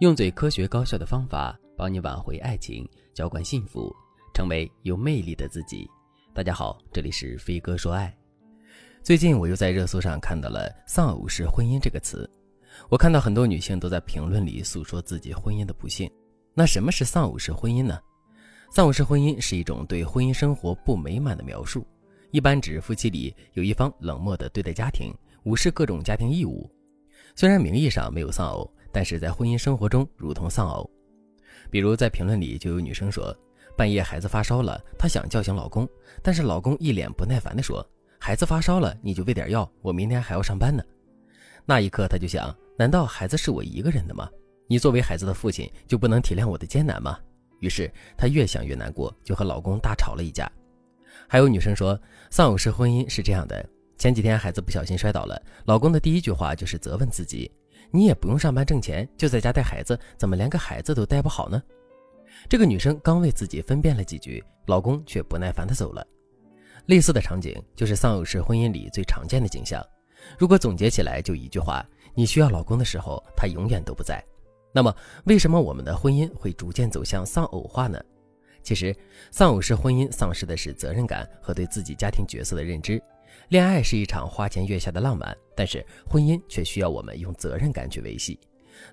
[0.00, 3.94] 用最科学高效的方法帮你挽回爱情，浇灌幸福，
[4.32, 5.86] 成为有魅力的自己。
[6.32, 8.10] 大家好，这里是飞哥说爱。
[9.02, 12.28] 最近我又在热搜上看到了“丧偶式婚姻”这个词，
[12.88, 16.10] 我看到很多女性都在评论里诉说自己婚姻的不幸。
[16.54, 18.00] 那什么是丧偶式婚姻呢？
[18.72, 21.86] 丧偶式婚姻是一种对婚姻生活不美满的描述，
[22.30, 25.12] 一般指夫妻里有一方冷漠地对待家庭，
[25.42, 26.66] 无视各种家庭义务。
[27.36, 28.72] 虽然名义上没有丧偶。
[28.92, 30.88] 但是在婚姻生活中如同丧偶，
[31.70, 33.36] 比如在评论里就有女生说，
[33.76, 35.88] 半夜孩子发烧了，她想叫醒老公，
[36.22, 37.86] 但是老公一脸不耐烦地说，
[38.18, 40.82] 孩子发烧了你就喂点药，我明天还要上班呢。
[41.64, 44.28] 那一刻她就想，难道孩子是我一个人的吗？
[44.66, 47.18] 你作为孩子的父亲就不能体谅我的艰难吗？
[47.60, 50.50] 于是她越想越难过，就和老公大吵了一架。
[51.28, 52.00] 还有女生说，
[52.30, 53.64] 丧偶式婚姻是这样的，
[53.98, 57.50] 前几天孩子不小心摔倒了，老公的第一句话就是责问自己。
[57.90, 61.62] 你也不用上班挣钱，就在家带孩子，怎么连个孩子都带不好呢？
[62.48, 66.06] 这个女生刚为自己分辨了几句，老公却不耐烦地走了。
[66.86, 69.84] 类似的场景就是丧偶式婚姻里最常见的景象。
[70.38, 71.84] 如果总结起来，就一句话：
[72.14, 74.24] 你需要老公的时候，他永远都不在。
[74.72, 78.00] 那么，为什么我们的婚姻会逐渐走向丧偶化呢？
[78.62, 78.94] 其实，
[79.30, 83.02] 丧偶式婚姻丧失的是责任感和对自己家庭角色的认知。
[83.48, 88.38] 恋爱是一场花前月下的浪漫，但是婚姻却需要我们用责任感去维系。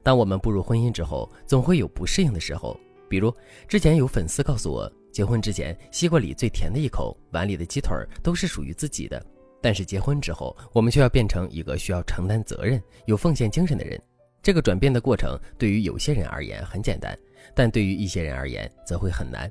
[0.03, 2.77] 当我们步入婚姻之后，总会有不适应的时候。
[3.09, 3.33] 比如
[3.67, 9.23] 之前有粉丝告诉我，结婚之前西瓜里最甜的一口，碗里的鸡腿都是属于自己的。
[9.61, 13.97] 但是结婚之后，我们却要变成一个需要承担责任、有奉献精神的人。
[14.43, 17.17] 这个转变的过程对于有些人而言很简单，
[17.55, 19.49] 但对于一些人而言则会很难。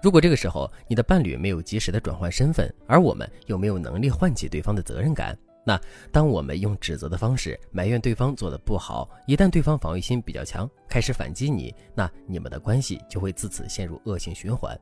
[0.00, 5.80] 如果这个时候你的伴侣没有及时的转换身份，而我们又没有能力唤起对方的责任感，那
[6.12, 14.78] 当我们用指责的方式埋怨对方做的不好，一旦对方防御心比较强，开始反击你，那你们的关系就会自此陷入恶性循环。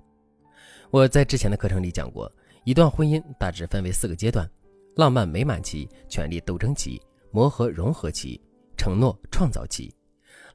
[0.90, 2.30] 我在之前的课程里讲过，
[2.64, 4.48] 一段婚姻大致分为四个阶段：
[4.96, 7.00] 浪漫美满期、权力斗争期、
[7.30, 8.40] 磨合融合期、
[8.76, 9.92] 承诺创造期。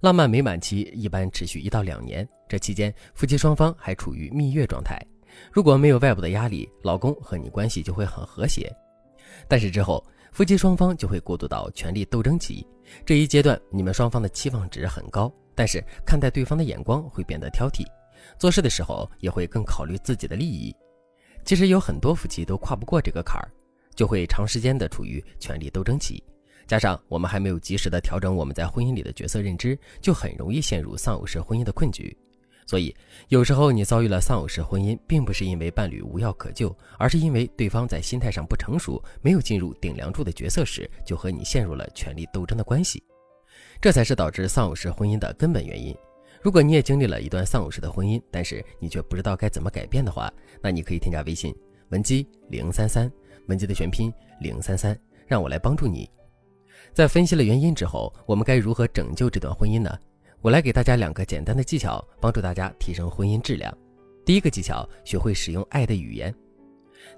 [0.02, 5.00] 浪漫美满期一般持续一到两年，这期间夫妻双方还处于蜜月状态。
[5.52, 8.76] 如果没有外部的压力，老公和你关系就会很和谐。
[9.48, 12.66] 但是之后，夫妻双方就会过渡到权力斗争期。
[13.06, 17.86] 这一阶段，你们双方的期望值很高，但是看待对方的眼光会变得挑剔，
[18.40, 20.76] 做事的时候也会更考虑自己的利益。
[21.46, 23.52] 其实有很多夫妻都跨不过这个坎儿，
[23.96, 26.24] 就会长时间的处于权力斗争期。
[26.68, 32.16] 加上我们还没有及时的调整我们在婚姻里的角色认知，就很容易陷入丧偶式婚姻的困局。
[32.68, 32.96] 所以，
[33.28, 43.04] 有时候你遭遇了丧偶式婚姻，并不是因为伴侣无药可救，而是因为对方在心态上不成熟，没有进入顶梁柱的角色时，就和你陷入了权力斗争的关系。
[43.82, 45.94] 这才是导致丧偶式婚姻的根本原因。
[46.42, 51.54] 如果你也经历了一段丧偶式的婚姻，但是你却不知道该怎么改变的话，那你可以添加微信
[51.90, 53.12] 文姬零三三，
[53.48, 56.10] 文姬的全拼零三三，让我来帮助你。
[56.94, 59.98] 在分析了原因之后，我们该如何拯救这段婚姻呢？
[60.42, 63.72] 我来给大家两个简单的技巧，帮助大家提升婚姻质量。
[64.26, 66.34] 第一个技巧，学会使用爱的语言。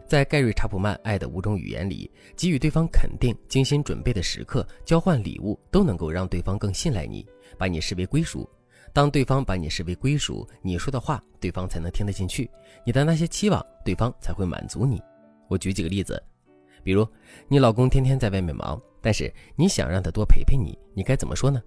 [0.06, 7.26] 在盖瑞·查普曼《爱的五种语言》里，给予对方肯定、精心准备的时刻、交换礼物，都能够让对方更信赖你，
[7.58, 8.50] 把你视为归属。
[8.94, 12.50] 当对方把你视为归属，你说的话对方才能听得进去，
[12.86, 15.02] 你的那些期望对方才会满足你。
[15.48, 16.22] 我举几个例子，
[16.84, 17.08] 比如
[17.48, 18.82] 你老公天天在外面忙。
[19.04, 21.62] 但是你想让他多陪陪你，你该怎么说呢？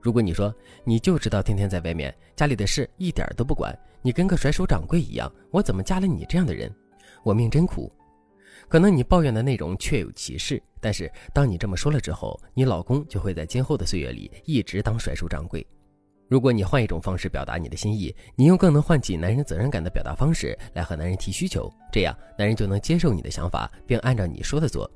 [0.00, 6.72] 如果你说你就知道天天在外面，家里的事一点都不管，你跟个甩手掌柜一样，我怎么嫁了你这样的人？
[7.24, 7.92] 我命真苦。
[8.68, 15.66] 可能你抱怨的内容确有其事，但是当你这么说了之后，你老公就会在今后的岁月里一直当甩手掌柜。
[16.28, 24.88] 如果你换一种方式表达你的心意，你用更能唤起男人责任感的表达方式来和男人提需求，这样男人就能接受你的想法，并按照你说的做。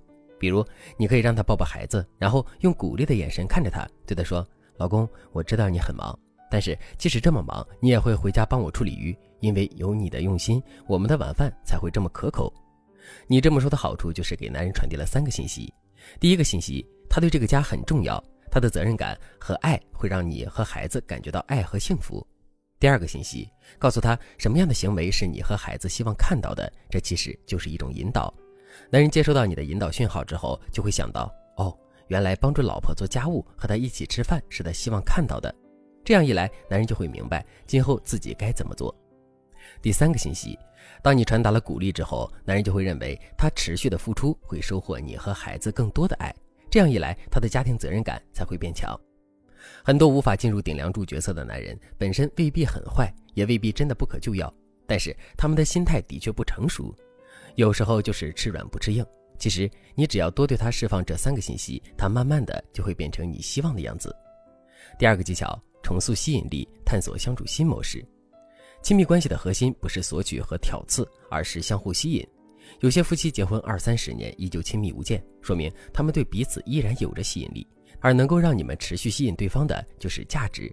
[0.43, 0.67] 比如，
[0.97, 4.45] 你可以让他抱抱孩子，然后用鼓励的眼神看着他，对他说
[4.77, 6.19] ：“老公，我知道你很忙，
[6.51, 12.53] 但是即使这么忙，你也会回家帮我处理鱼，因为有你的用心，我们的晚饭才会这么可口。”
[13.29, 15.73] 你这么说的好处就是给男人传递了三个信息：
[16.19, 22.21] 第一个信息，他对这个家很重要，他的责任感和爱会让你和孩子感觉到爱和幸福；
[22.81, 23.49] 第二个信息，
[23.79, 28.35] 告诉他什么样的行为是你和孩子希望看到的，这其实就是一种引导。
[28.91, 31.77] 男人接收到你的引导讯号之后，就会想到：哦，
[32.09, 35.55] 原来帮助老婆做家务和她一起吃饭是他希望看到的。
[36.05, 38.95] 这样一来，男人就会明白今后自己该怎么做。
[39.81, 40.59] 第三个信息，
[41.03, 46.35] 当你传达了鼓励之后，男人就会认为他持续的付出会收获你和孩子更多的爱。
[46.71, 48.99] 这样一来，他的家庭责任感才会变强。
[49.85, 54.53] 很多无法进入顶梁柱角色的男人，本身未必很坏，也未必真的不可救药，
[54.87, 56.93] 但是他们的心态的确不成熟，
[57.57, 59.05] 有时候就是吃软不吃硬。
[59.39, 64.15] 其实你只要多对他释放这三个信息，他慢慢的就会变成你希望的样子。
[64.99, 68.05] 第二个技巧，重塑吸引力，探索相处新模式。
[68.83, 72.27] 亲密关系的核心不是索取和挑刺，而是相互吸引。
[72.81, 77.67] 有些夫妻结婚二三十年依旧亲密无间，说明他们对彼此依然有着吸引力。
[78.01, 80.73] 而能够让你们持续吸引对方的，就是价值。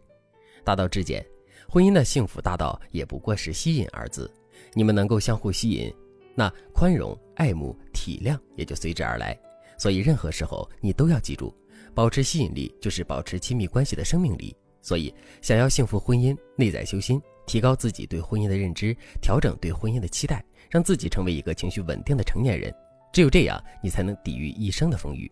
[0.63, 1.23] 大道至简，
[1.67, 4.31] 婚姻的幸福大道也不过是吸引二字。
[4.73, 5.93] 你们能够相互吸引，
[6.35, 9.37] 那宽容、爱慕、体谅也就随之而来。
[9.77, 11.55] 所以任何时候你都要记住，
[11.93, 14.55] 保持吸引力就是保持亲密关系的生命力。
[14.81, 22.73] 所以，想要幸福婚姻，内在修心，提高自己对婚姻的认知，调整对婚姻的期待，让自己成为一个情绪稳定的成年人。
[23.11, 25.29] 只有这样，你才能抵御一生的风雨。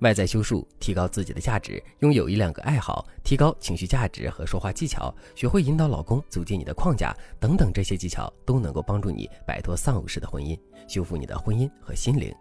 [0.00, 12.34] 外在修树，提高自己的价值；拥有一两个爱好，提高情绪价值和说话技巧；学会引导老公走进你的框架，等等，这些技巧都能够帮助你摆脱丧偶式的婚姻，修复你的婚姻和心灵。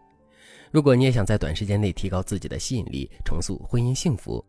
[0.71, 4.43] 如果你也想在短时间内提高自己的吸引力，重塑婚姻幸福，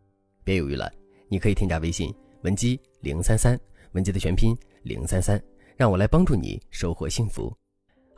[0.44, 0.90] 别犹豫了，
[1.28, 3.58] 你可以添加微信文姬零三三，
[3.92, 5.42] 文姬的全拼零三三，
[5.76, 7.52] 让我来帮助你收获幸福。